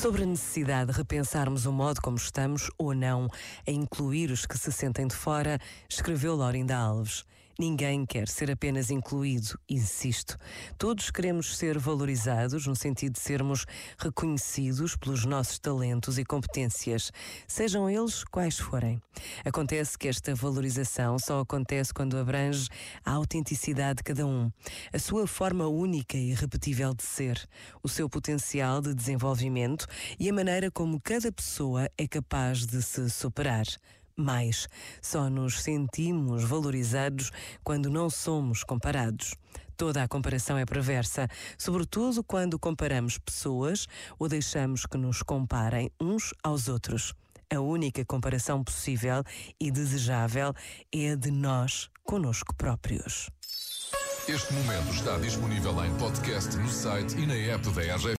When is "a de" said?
51.12-51.30